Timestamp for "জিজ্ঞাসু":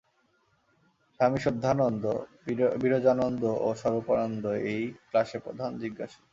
5.83-6.19